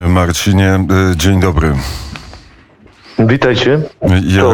[0.00, 1.72] Marcinie, y, dzień dobry.
[3.18, 3.82] Witajcie.
[4.22, 4.44] Ja,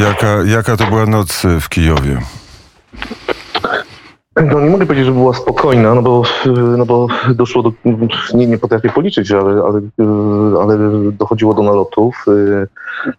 [0.00, 2.18] jaka, jaka to była noc w Kijowie?
[4.36, 6.22] No nie mogę powiedzieć, że była spokojna, no bo,
[6.78, 7.72] no bo doszło do,
[8.34, 9.80] nie, nie potrafię policzyć, ale, ale,
[10.62, 10.78] ale
[11.12, 12.24] dochodziło do nalotów,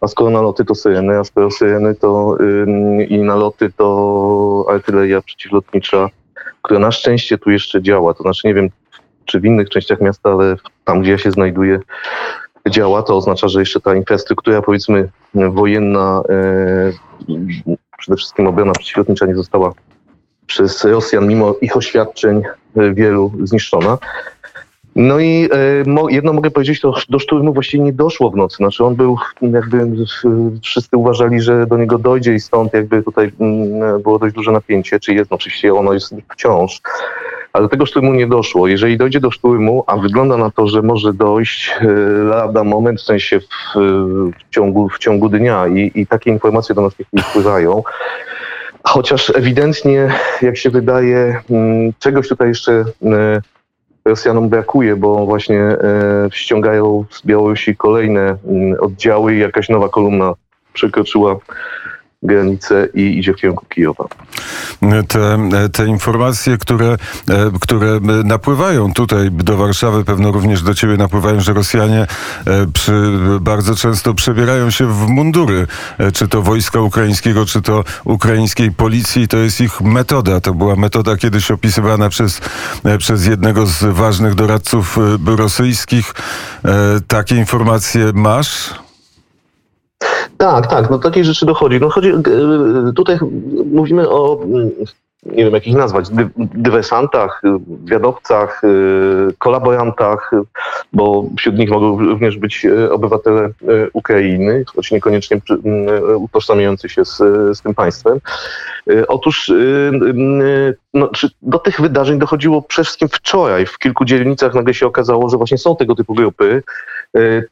[0.00, 2.38] a skoro naloty to syreny, a skoro syreny to
[3.08, 6.08] i naloty to artyleria przeciwlotnicza,
[6.62, 8.70] która na szczęście tu jeszcze działa, to znaczy nie wiem
[9.24, 11.80] czy w innych częściach miasta, ale tam gdzie ja się znajduję
[12.70, 16.22] działa, to oznacza, że jeszcze ta infrastruktura powiedzmy wojenna,
[17.98, 19.72] przede wszystkim obrona przeciwlotnicza nie została
[20.46, 22.42] przez Rosjan, mimo ich oświadczeń
[22.76, 23.98] e, wielu, zniszczona.
[24.96, 28.56] No i e, jedno mogę powiedzieć, to do szturmu właściwie nie doszło w nocy.
[28.56, 30.04] Znaczy on był, jakby
[30.62, 35.00] wszyscy uważali, że do niego dojdzie i stąd jakby tutaj mm, było dość duże napięcie,
[35.00, 36.80] czy jest, no oczywiście ono jest wciąż,
[37.54, 38.68] ale do tego szturmu nie doszło.
[38.68, 41.86] Jeżeli dojdzie do szturmu, a wygląda na to, że może dojść e,
[42.24, 46.82] lada moment, w sensie w, w, ciągu, w ciągu dnia i, i takie informacje do
[46.82, 47.82] nas w wpływają,
[48.86, 50.08] Chociaż ewidentnie,
[50.42, 53.40] jak się wydaje, mm, czegoś tutaj jeszcze e,
[54.04, 55.78] Rosjanom brakuje, bo właśnie e,
[56.30, 60.34] ściągają z Białorusi kolejne mm, oddziały i jakaś nowa kolumna
[60.72, 61.36] przekroczyła
[62.24, 64.04] granicę i idzie w kierunku Kijowa.
[65.08, 65.38] Te,
[65.72, 66.96] te informacje, które, e,
[67.60, 72.06] które napływają tutaj do Warszawy, pewno również do ciebie napływają, że Rosjanie
[72.46, 72.92] e, przy,
[73.40, 75.66] bardzo często przebierają się w mundury,
[75.98, 79.28] e, czy to wojska ukraińskiego, czy to ukraińskiej policji.
[79.28, 80.40] To jest ich metoda.
[80.40, 82.40] To była metoda kiedyś opisywana przez,
[82.98, 86.14] przez jednego z ważnych doradców rosyjskich.
[87.08, 88.83] Takie informacje masz?
[90.38, 91.80] Tak, tak, no takich rzeczy dochodzi.
[91.80, 93.18] No chodzi, e, tutaj
[93.72, 94.70] mówimy o mm,
[95.26, 97.42] nie wiem jak ich nazwać, dy, dywersantach,
[97.84, 98.68] wiadowcach, e,
[99.38, 100.30] kolaborantach,
[100.92, 103.50] bo wśród nich mogą również być obywatele
[103.92, 105.40] Ukrainy, choć niekoniecznie
[106.16, 107.16] utożsamiający się z,
[107.58, 108.18] z tym państwem.
[109.08, 109.52] Otóż
[110.94, 111.10] no,
[111.42, 113.66] do tych wydarzeń dochodziło przede wszystkim wczoraj.
[113.66, 116.62] W kilku dzielnicach nagle się okazało, że właśnie są tego typu grupy,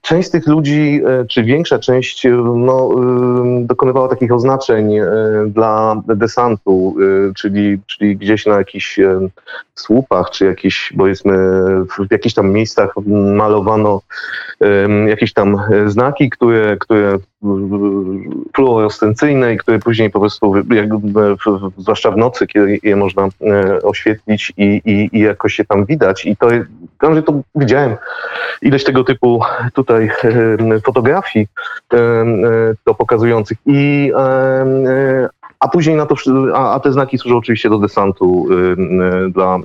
[0.00, 2.90] część z tych ludzi, e, czy większa część, e, no,
[3.60, 4.94] dokonywała takich oznaczeń
[5.46, 6.96] dla desantu,
[7.36, 9.00] czyli, czyli gdzieś na jakichś
[9.74, 11.32] słupach, czy jakiś, powiedzmy,
[12.08, 14.00] w jakichś tam miejscach malowano
[15.06, 15.56] jakieś tam
[15.86, 17.18] znaki, które, które
[18.56, 21.36] fluorescencyjne i które później po prostu, jakby,
[21.78, 23.28] zwłaszcza w nocy, kiedy je można
[23.82, 26.26] oświetlić i, i, i jakoś się tam widać.
[26.26, 26.48] I to,
[27.26, 27.96] to widziałem
[28.62, 29.40] ileś tego typu
[29.74, 30.10] tutaj
[30.84, 31.46] fotografii
[32.84, 34.12] to pokazujących i
[35.60, 36.14] a później na to,
[36.54, 38.48] a, a te znaki służą oczywiście do desantu
[39.30, 39.58] dla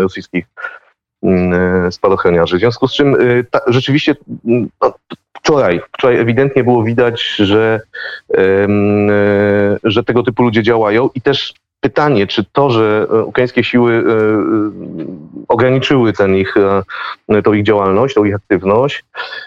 [0.00, 0.44] rosyjskich
[1.90, 2.56] spadochroniarzy.
[2.56, 3.16] W związku z czym
[3.50, 4.94] ta, rzeczywiście no,
[5.44, 7.80] wczoraj, wczoraj ewidentnie było widać, że,
[9.84, 13.98] że tego typu ludzie działają i też pytanie, czy to, że e, ukraińskie siły e,
[13.98, 14.04] e,
[15.48, 16.54] ograniczyły ten ich,
[17.44, 19.04] tą ich działalność, tą ich aktywność,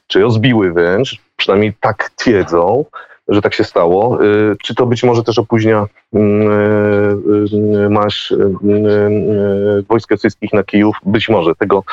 [0.07, 2.86] czy rozbiły wręcz, przynajmniej tak twierdzą,
[3.28, 4.19] że tak się stało.
[4.63, 8.34] Czy to być może też opóźnia mm, marsz
[9.90, 10.96] wojsk rosyjskich na Kijów?
[11.06, 11.56] Być może.
[11.56, 11.84] Tego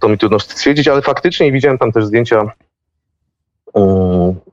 [0.00, 2.52] to mi trudno stwierdzić, ale faktycznie widziałem tam też zdjęcia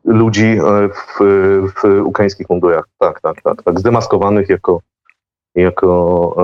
[0.05, 1.19] ludzi e, w,
[1.75, 2.85] w ukraińskich mundurach.
[2.99, 3.79] Tak, tak, tak, tak.
[3.79, 4.81] Zdemaskowanych jako,
[5.55, 6.35] jako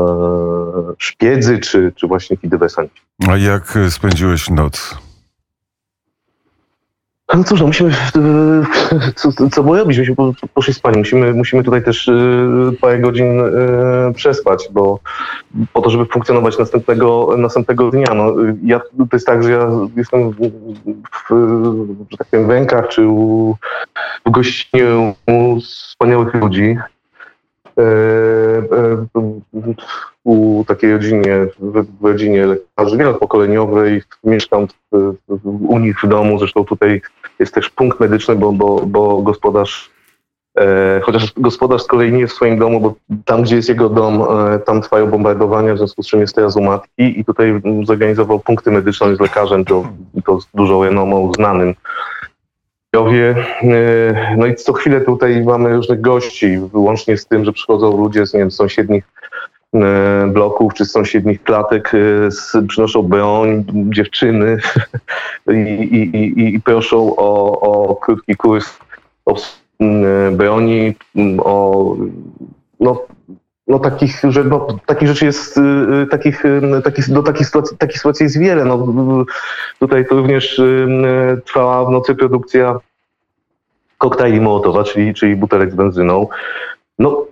[0.89, 3.01] e, szpiedzy czy, czy właśnie dywersanci.
[3.27, 5.04] A jak spędziłeś noc?
[7.33, 7.91] No cóż, no musimy,
[9.15, 9.97] co, co było robić?
[9.97, 10.15] Myśmy
[10.53, 10.95] poszli spać.
[10.95, 14.99] Musimy, musimy tutaj też y, parę godzin y, przespać, bo
[15.73, 18.13] po to, żeby funkcjonować następnego, następnego dnia.
[18.15, 20.37] No, ja, to jest tak, że ja jestem w,
[22.11, 23.55] że tak powiem, w rękach czy u,
[24.25, 26.77] w gościnie u wspaniałych ludzi.
[27.77, 29.05] E, e,
[30.25, 34.67] u takiej rodzinie, w rodzinie lekarzy wielopokoleniowej, mieszkam
[35.67, 37.01] u nich w domu, zresztą tutaj
[37.39, 39.89] jest też punkt medyczny, bo, bo, bo gospodarz,
[40.57, 42.93] e, chociaż gospodarz z kolei nie jest w swoim domu, bo
[43.25, 46.55] tam, gdzie jest jego dom, e, tam trwają bombardowania, w związku z czym jest teraz
[46.55, 49.87] u matki i tutaj zorganizował punkty medyczne z lekarzem, to,
[50.25, 51.75] to z dużą renomą znanym.
[52.95, 58.27] E, no i co chwilę tutaj mamy różnych gości, łącznie z tym, że przychodzą ludzie
[58.27, 59.14] z nie wiem, sąsiednich E,
[60.27, 61.91] bloków czy sąsiednich klatek
[62.55, 64.57] e, przynoszą broń, dziewczyny
[65.51, 68.79] i, i, i proszą o, o krótki kurs
[69.25, 69.35] o
[70.31, 70.95] broni,
[71.39, 71.95] o
[72.79, 73.01] no,
[73.67, 75.59] no takich, że no, takich rzeczy jest,
[76.11, 76.43] takich,
[76.83, 78.65] takich, do takich sytuacji, takich sytuacji jest wiele.
[78.65, 78.85] No,
[79.79, 80.61] tutaj to również
[81.45, 82.79] trwała w nocy produkcja
[83.97, 86.27] koktajli Mołotowa, czyli, czyli butelek z benzyną.
[86.99, 87.25] No,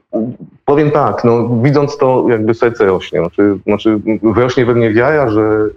[0.65, 3.19] powiem tak, no, widząc to, jakby serce rośnie.
[3.19, 3.99] Znaczy, znaczy
[4.35, 5.69] rośnie we mnie wiara, że,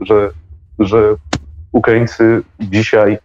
[0.00, 0.30] że,
[0.78, 1.14] że
[1.72, 3.18] Ukraińcy dzisiaj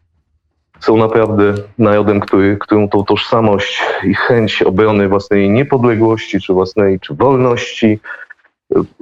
[0.79, 7.13] są naprawdę narodem, który, którym tą tożsamość i chęć obrony własnej niepodległości, czy własnej, czy
[7.13, 7.99] wolności,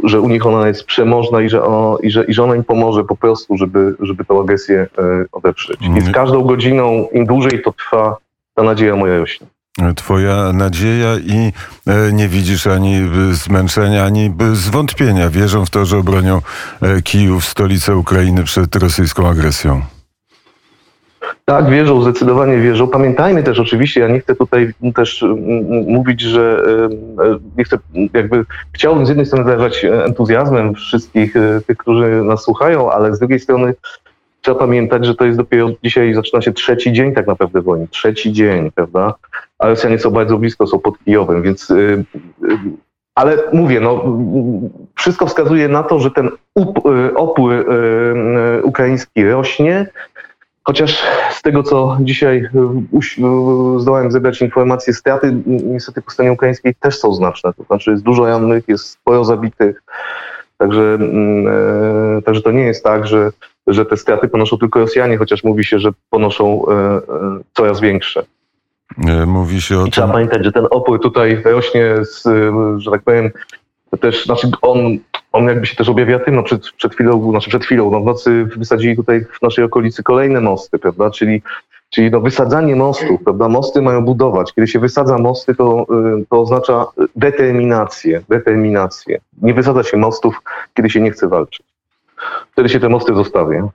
[0.03, 2.63] że u nich ona jest przemożna i że, o, i że, i że ona im
[2.63, 5.79] pomoże po prostu, żeby, żeby tę agresję e, odeprzeć.
[5.97, 8.17] I z każdą godziną, im dłużej to trwa,
[8.53, 9.47] ta nadzieja moja rośnie.
[9.95, 11.51] Twoja nadzieja i
[11.87, 15.29] e, nie widzisz ani e, zmęczenia, ani e, zwątpienia.
[15.29, 16.41] Wierzą w to, że obronią
[17.03, 19.81] Kijów, stolicę Ukrainy przed rosyjską agresją.
[21.45, 22.87] Tak, wierzą, zdecydowanie wierzą.
[22.87, 25.25] Pamiętajmy też oczywiście, ja nie chcę tutaj też
[25.87, 26.63] mówić, że
[27.57, 27.77] nie chcę,
[28.13, 31.33] jakby chciałbym z jednej strony zarażać entuzjazmem wszystkich
[31.67, 33.73] tych, którzy nas słuchają, ale z drugiej strony
[34.41, 37.87] trzeba pamiętać, że to jest dopiero dzisiaj zaczyna się trzeci dzień tak naprawdę wojny.
[37.87, 39.13] Trzeci dzień, prawda?
[39.61, 41.73] A Rosjanie są bardzo blisko, są pod Kijowem, więc y,
[42.43, 42.57] y,
[43.15, 44.03] ale mówię, no,
[44.95, 47.65] wszystko wskazuje na to, że ten y, opór
[48.63, 49.87] ukraiński rośnie.
[50.63, 52.49] Chociaż z tego, co dzisiaj
[53.77, 57.53] zdołałem zebrać informacje, straty niestety po stronie ukraińskiej też są znaczne.
[57.53, 59.83] To znaczy jest dużo rannych, jest sporo zabitych.
[60.61, 61.47] Także, mm,
[62.17, 63.31] e, także to nie jest tak, że,
[63.67, 67.01] że te straty ponoszą tylko Rosjanie, chociaż mówi się, że ponoszą e, e,
[67.53, 68.23] coraz większe.
[69.07, 72.23] E, Mówi się o I trzeba tym, pamiętać, że ten opór tutaj rośnie, z,
[72.77, 73.31] że tak powiem,
[73.97, 74.97] też, znaczy on,
[75.31, 78.05] on jakby się też objawia tym, no przed, przed chwilą, znaczy przed chwilą, no w
[78.05, 81.41] nocy wysadzili tutaj w naszej okolicy kolejne mosty, prawda, czyli,
[81.89, 84.53] czyli no wysadzanie mostów, prawda, mosty mają budować.
[84.53, 85.85] Kiedy się wysadza mosty, to,
[86.19, 86.85] y, to oznacza
[87.15, 89.19] determinację, determinację.
[89.41, 90.41] Nie wysadza się mostów,
[90.73, 91.65] kiedy się nie chce walczyć.
[92.51, 93.67] Wtedy się te mosty zostawia.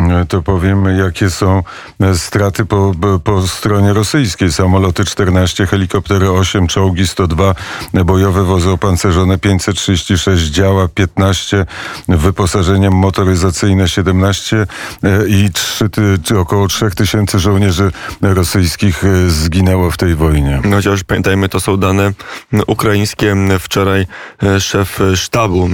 [0.00, 1.62] E, to powiemy, jakie są
[2.00, 2.92] e, straty po,
[3.24, 4.52] po- stronie rosyjskiej.
[4.52, 7.54] Samoloty 14, helikoptery 8, czołgi 102,
[7.94, 11.66] e, bojowe wozy opancerzone 536, działa 15,
[12.08, 14.66] wyposażeniem motoryzacyjne 17
[15.02, 17.92] e, i 3, ty- czy około 3000 żołnierzy
[18.22, 20.60] rosyjskich zginęło w tej wojnie.
[20.64, 22.12] No chociaż pamiętajmy, to są dane
[22.66, 23.36] ukraińskie.
[23.58, 24.06] Wczoraj
[24.58, 25.68] szef sztabu,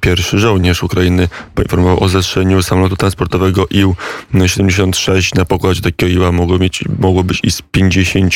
[0.00, 5.36] pierwszy żołnierz Ukrainy, poinformował o zestrzeniu samolotu transportowego IL-76.
[5.36, 8.34] Na pokładzie takiego Iła mogło, mieć, mogło być i z 50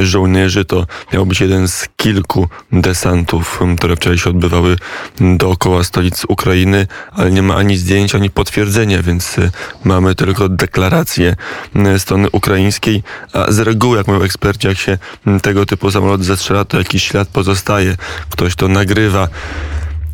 [0.00, 0.64] żołnierzy.
[0.64, 4.76] To miał być jeden z kilku desantów, m, które wczoraj się odbywały
[5.20, 9.50] dookoła stolic Ukrainy, ale nie ma ani zdjęć, ani potwierdzenia, więc e,
[9.84, 11.36] mamy tylko deklarację
[11.74, 13.02] e, strony ukraińskiej,
[13.32, 14.98] a z reguły, jak mówią eksperci, jak się
[15.42, 17.96] tego typu samolot zestrzela, to jakiś ślad pozostaje.
[18.30, 19.28] Ktoś to nagrywa.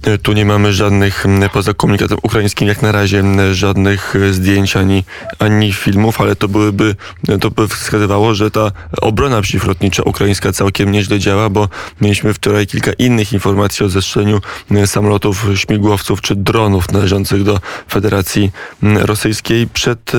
[0.02, 3.22] E, Tu nie mamy żadnych, poza komunikatem ukraińskim, jak na razie
[3.52, 5.04] żadnych e, zdjęć ani,
[5.38, 6.96] ani filmów, ale to byłyby,
[7.28, 11.69] e, to by wskazywało, że ta obrona przeciwlotnicza ukraińska całkiem nieźle działa, bo
[12.00, 14.40] mieliśmy wczoraj kilka innych informacji o zestrzeleniu
[14.70, 17.60] e, samolotów, śmigłowców czy dronów należących do
[17.90, 18.50] Federacji
[18.82, 19.66] Rosyjskiej.
[19.66, 20.12] Przed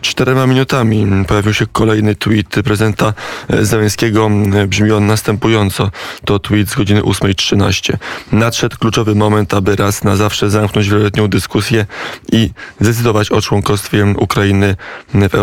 [0.00, 3.14] czterema minutami pojawił się kolejny tweet prezydenta.
[3.48, 5.90] M, Brzmi on następująco.
[6.24, 7.96] To tweet z godziny 8.13.
[8.32, 11.86] Nadszedł kluczowy moment, aby raz na zawsze zamknąć wieloletnią dyskusję
[12.32, 14.76] i zdecydować o członkostwie Ukrainy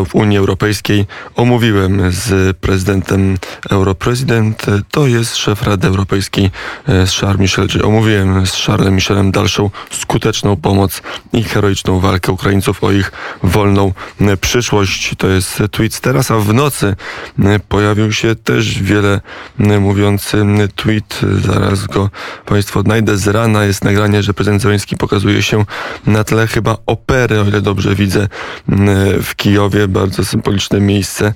[0.09, 1.05] w Unii Europejskiej.
[1.35, 3.37] Omówiłem z prezydentem
[3.69, 6.51] Europrezydent, to jest szef Rady Europejskiej
[6.87, 11.01] e, Charles Michel, czyli omówiłem z Charlesem Michelem dalszą skuteczną pomoc
[11.33, 13.11] i heroiczną walkę Ukraińców o ich
[13.43, 15.13] wolną e, przyszłość.
[15.17, 16.95] To jest tweet z teraz, a w nocy
[17.39, 19.21] e, pojawił się też wiele
[19.59, 21.21] mówiący tweet.
[21.45, 22.09] Zaraz go
[22.45, 23.17] Państwo odnajdę.
[23.17, 25.65] Z rana jest nagranie, że prezydent Zeleński pokazuje się
[26.07, 26.47] na tle.
[26.47, 28.27] Chyba opery, o ile dobrze widzę,
[28.69, 28.87] m,
[29.23, 29.87] w Kijowie.
[29.87, 31.33] Bardzo symboliczne miejsce.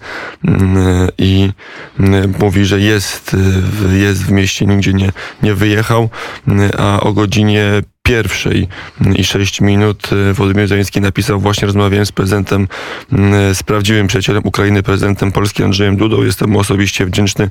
[0.48, 0.77] M,
[1.17, 1.50] i
[2.00, 5.12] m, mówi, że jest, w- jest w mieście, nigdzie nie,
[5.43, 6.10] nie wyjechał,
[6.77, 7.63] a o godzinie
[8.07, 8.67] pierwszej
[9.15, 12.67] i 6 minut e, Władimir Zeleński napisał właśnie rozmawiałem z prezydentem,
[13.11, 16.23] m, z prawdziwym przyjacielem Ukrainy, prezydentem Polski Andrzejem Dudą.
[16.23, 17.49] Jestem mu osobiście wdzięczny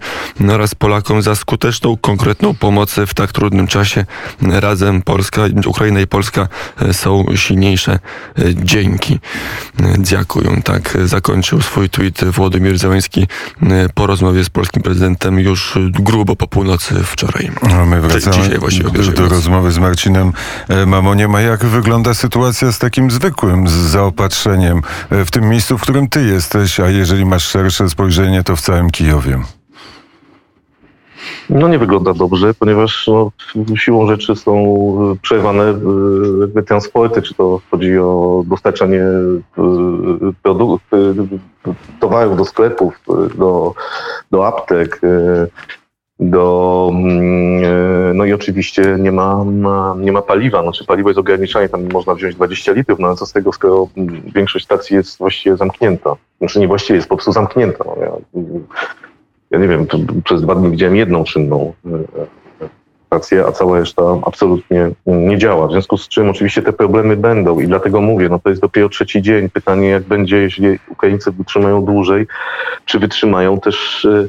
[0.48, 4.06] oraz Polakom za skuteczną, konkretną pomoc w tak trudnym czasie.
[4.42, 6.48] Razem Polska, Ukraina i Polska
[6.82, 7.98] e, są silniejsze.
[8.54, 9.18] Dzięki.
[9.98, 10.62] Dziękuję.
[10.64, 13.26] Tak zakończył swój tweet Władimir Zeleński
[13.94, 17.50] po rozmowie z polskim prezydentem już grubo po północy wczoraj.
[17.62, 20.32] A my wracamy dzisiaj właściwie do, do rozmowy z Marcinem
[20.68, 21.34] e, Mamoniem.
[21.34, 26.24] A jak wygląda sytuacja z takim zwykłym zaopatrzeniem e, w tym miejscu, w którym ty
[26.24, 29.38] jesteś, a jeżeli masz szersze spojrzenie, to w całym Kijowie?
[31.50, 33.30] No nie wygląda dobrze, ponieważ no,
[33.76, 34.52] siłą rzeczy są
[35.12, 35.64] y, przerwane
[36.40, 39.02] jakby transporty, czy to chodzi o dostarczanie
[42.00, 43.00] towarów do sklepów,
[43.38, 43.74] do,
[44.30, 45.00] do aptek,
[46.20, 49.44] do, mm, oczywiście nie ma,
[49.98, 53.26] nie ma paliwa, znaczy paliwo jest ograniczone, tam można wziąć 20 litrów, no ale co
[53.26, 53.88] z tego, skoro
[54.34, 56.16] większość stacji jest właściwie zamknięta.
[56.38, 57.84] Znaczy nie właściwie, jest po prostu zamknięta.
[57.84, 58.12] No, ja,
[59.50, 59.86] ja nie wiem,
[60.24, 62.45] przez dwa dni widziałem jedną czynną e, stację,
[63.10, 65.66] a cała reszta absolutnie nie działa.
[65.66, 68.88] W związku z czym oczywiście te problemy będą i dlatego mówię, no to jest dopiero
[68.88, 69.50] trzeci dzień.
[69.50, 72.26] Pytanie, jak będzie, jeśli Ukraińcy wytrzymają dłużej,
[72.84, 74.28] czy wytrzymają też, e,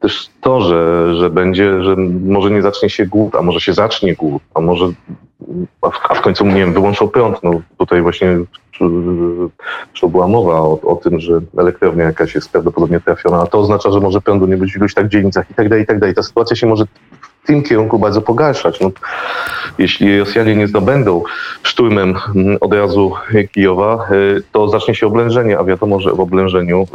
[0.00, 4.14] też to, że, że będzie, że może nie zacznie się głód, a może się zacznie
[4.14, 4.92] głód, a może
[5.82, 7.42] a w, a w końcu, nie wiem, wyłączą prąd.
[7.42, 8.38] No tutaj właśnie
[10.00, 13.90] to była mowa o, o tym, że elektrownia jakaś jest prawdopodobnie trafiona, a to oznacza,
[13.90, 16.14] że może prądu nie być w iluś tak dzielnicach i tak dalej, i tak dalej.
[16.14, 16.84] Ta sytuacja się może
[17.48, 18.80] tym kierunku bardzo pogarszać.
[18.80, 18.90] No,
[19.78, 21.22] jeśli Rosjanie nie zdobędą
[21.62, 23.12] szturmem mm, od razu
[23.52, 26.86] Kijowa, y, to zacznie się oblężenie, a wiadomo, że w oblężeniu, y,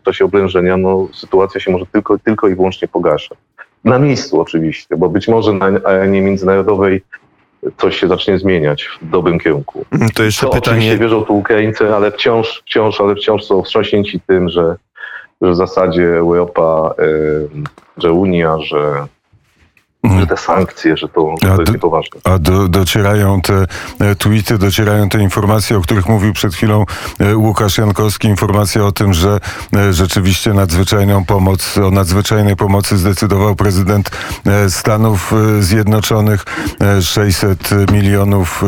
[0.00, 3.38] w czasie oblężenia, no, sytuacja się może tylko, tylko i wyłącznie pogarszać.
[3.84, 7.02] Na miejscu oczywiście, bo być może na arenie międzynarodowej
[7.78, 9.84] coś się zacznie zmieniać w dobrym kierunku.
[10.14, 10.76] To jeszcze To pytanie.
[10.76, 14.76] oczywiście wierzą tu Ukraińcy, ale wciąż, wciąż, ale wciąż są wstrząśnięci tym, że,
[15.42, 17.48] że w zasadzie Europa, y,
[17.96, 19.06] że Unia, że,
[20.20, 22.20] że te sankcje, że to, że to jest niepoważne.
[22.24, 23.64] A do, docierają te
[24.00, 26.84] e, tweety, docierają te informacje, o których mówił przed chwilą
[27.20, 28.28] e, Łukasz Jankowski.
[28.28, 29.40] Informacja o tym, że
[29.76, 34.10] e, rzeczywiście nadzwyczajną pomoc, o nadzwyczajnej pomocy zdecydował prezydent
[34.68, 36.44] Stanów Zjednoczonych.
[36.80, 38.64] E, 600 milionów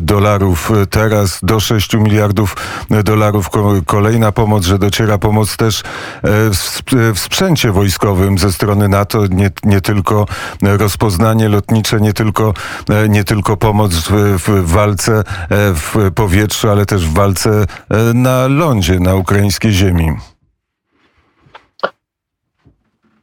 [0.00, 2.56] dolarów teraz, do 6 miliardów
[3.04, 5.82] dolarów ko- kolejna pomoc, że dociera pomoc też
[6.22, 10.26] w, sp- w sprzęcie wojskowym ze strony NATO, nie, nie tylko
[10.62, 12.54] rozpoznanie lotnicze, nie tylko,
[12.90, 14.10] e, nie tylko pomoc w,
[14.46, 15.24] w walce e,
[15.74, 20.31] w powietrzu, ale też w walce e, na lądzie, na ukraińskiej ziemi.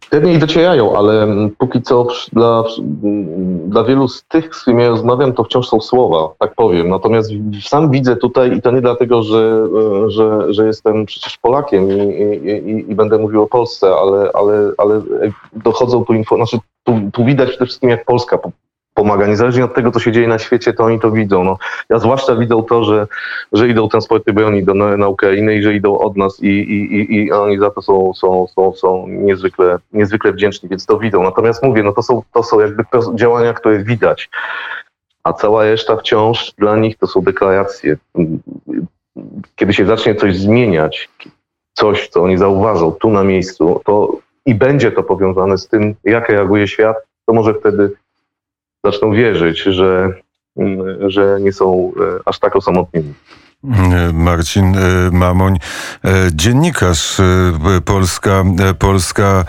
[0.09, 2.63] Pewnie i docierają, ale mm, póki co dla,
[3.65, 6.89] dla wielu z tych, z którymi ja rozmawiam, to wciąż są słowa, tak powiem.
[6.89, 9.67] Natomiast sam widzę tutaj, i to nie dlatego, że,
[10.05, 11.93] e, że, że jestem przecież Polakiem i,
[12.47, 15.01] i, i, będę mówił o Polsce, ale, ale, ale
[15.53, 18.51] dochodzą tu informacje, znaczy tu, tu widać przede wszystkim, jak Polska po-
[18.99, 19.27] pomaga.
[19.27, 21.43] Niezależnie od tego, co się dzieje na świecie, to oni to widzą.
[21.43, 21.57] No,
[21.89, 23.07] ja zwłaszcza widzą to, że,
[23.51, 26.95] że idą transporty broni do, na, na Ukrainę i że idą od nas i, i,
[26.95, 31.23] i, i oni za to są, są, są, są niezwykle, niezwykle wdzięczni, więc to widzą.
[31.23, 32.83] Natomiast mówię, no to są, to są jakby
[33.15, 34.29] działania, które widać.
[35.23, 37.97] A cała reszta wciąż dla nich to są deklaracje.
[39.55, 41.09] Kiedy się zacznie coś zmieniać,
[41.73, 46.29] coś, co oni zauważą tu na miejscu, to i będzie to powiązane z tym, jak
[46.29, 47.91] reaguje świat, to może wtedy
[48.86, 50.13] zaczną wierzyć, że,
[50.57, 53.13] mm, że nie są e, aż tak osamotnieni.
[53.63, 55.57] E, Marcin e, Mamoń,
[56.31, 57.17] dziennikarz
[57.86, 58.43] Polska,
[58.79, 59.45] Polska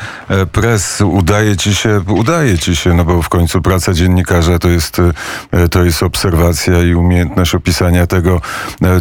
[0.53, 1.01] Press.
[1.01, 4.97] Udaje ci się, udaje ci się, no bo w końcu praca dziennikarza to jest,
[5.71, 8.41] to jest obserwacja i umiejętność opisania tego,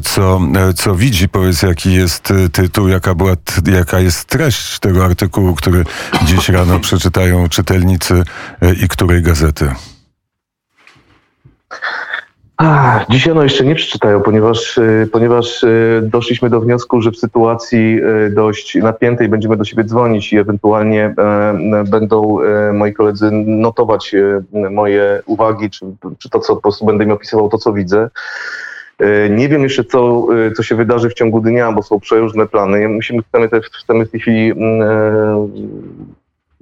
[0.03, 0.41] co,
[0.75, 1.29] co widzi.
[1.29, 3.33] Powiedz, jaki jest tytuł, jaka, była,
[3.71, 5.83] jaka jest treść tego artykułu, który
[6.25, 8.23] dziś rano przeczytają czytelnicy
[8.83, 9.71] i której gazety?
[12.61, 17.17] Ach, dzisiaj no jeszcze nie przeczytają, ponieważ, y, ponieważ y, doszliśmy do wniosku, że w
[17.17, 22.93] sytuacji y, dość napiętej będziemy do siebie dzwonić i ewentualnie e, e, będą e, moi
[22.93, 24.15] koledzy notować
[24.71, 25.85] moje uwagi, czy,
[26.17, 28.09] czy to, co po prostu będę mi opisywał, to, co widzę.
[29.29, 32.89] Nie wiem jeszcze, co, co się wydarzy w ciągu dnia, bo są przeróżne plany.
[32.89, 34.81] Musimy, chcemy, te, chcemy w tej chwili mm,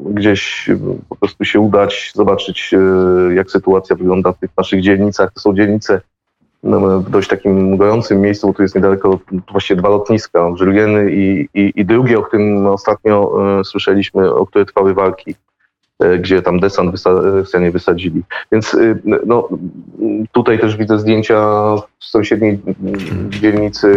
[0.10, 0.78] gdzieś e,
[1.10, 5.34] po prostu się udać, zobaczyć, e, jak sytuacja wygląda w tych naszych dzielnicach.
[5.34, 6.02] To są dzielnice
[6.64, 9.20] no, w dość takim gorącym miejscu, bo tu jest niedaleko
[9.52, 14.66] właściwie dwa lotniska, Żylieny i, i, i drugie, o którym ostatnio e, słyszeliśmy, o które
[14.66, 15.36] trwały walki,
[16.00, 18.24] e, gdzie tam desant Rosjanie wysadzili.
[18.52, 18.78] Więc
[19.26, 19.50] no,
[20.32, 21.40] tutaj też widzę zdjęcia
[22.00, 23.88] w sąsiedniej mm, dzielnicy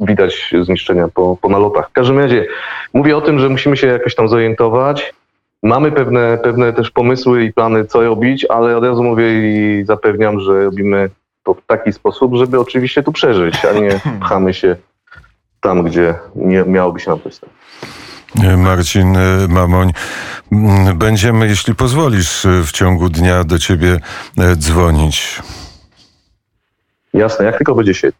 [0.00, 1.88] widać zniszczenia po, po nalotach.
[1.90, 2.46] W każdym razie
[2.92, 5.14] mówię o tym, że musimy się jakoś tam zorientować.
[5.62, 10.40] Mamy pewne, pewne też pomysły i plany, co robić, ale od razu mówię i zapewniam,
[10.40, 11.10] że robimy
[11.42, 14.76] to w taki sposób, żeby oczywiście tu przeżyć, a nie pchamy się
[15.60, 17.50] tam, gdzie nie miałoby się nam stać.
[18.44, 19.92] E, Marcin e, Mamoń.
[20.52, 24.00] Mm, Będziemy, jeśli pozwolisz, e, w ciągu dnia do ciebie
[24.56, 25.42] dzwonić.
[27.14, 28.12] Jasne, jak tylko będzie się.